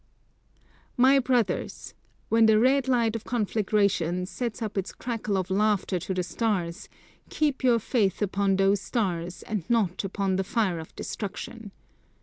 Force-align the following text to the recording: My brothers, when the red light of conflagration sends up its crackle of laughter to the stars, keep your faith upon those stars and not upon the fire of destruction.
My 0.97 1.19
brothers, 1.19 1.93
when 2.29 2.47
the 2.47 2.57
red 2.57 2.87
light 2.87 3.15
of 3.15 3.23
conflagration 3.23 4.25
sends 4.25 4.59
up 4.59 4.75
its 4.75 4.93
crackle 4.93 5.37
of 5.37 5.51
laughter 5.51 5.99
to 5.99 6.13
the 6.15 6.23
stars, 6.23 6.89
keep 7.29 7.63
your 7.63 7.77
faith 7.77 8.19
upon 8.19 8.55
those 8.55 8.81
stars 8.81 9.43
and 9.43 9.63
not 9.69 10.03
upon 10.03 10.37
the 10.37 10.43
fire 10.43 10.79
of 10.79 10.95
destruction. 10.95 11.69